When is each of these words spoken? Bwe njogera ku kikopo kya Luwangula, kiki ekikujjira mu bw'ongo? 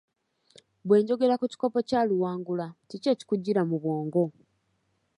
Bwe 0.87 0.97
njogera 1.01 1.39
ku 1.39 1.45
kikopo 1.51 1.79
kya 1.89 2.01
Luwangula, 2.09 2.67
kiki 2.89 3.07
ekikujjira 3.13 3.61
mu 3.69 3.75
bw'ongo? 3.81 4.25